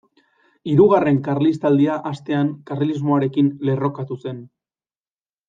Hirugarren 0.69 1.19
Karlistaldia 1.27 1.97
hastean 2.13 2.49
karlismoarekin 2.71 3.53
lerrokatu 3.71 4.19
zen. 4.27 4.43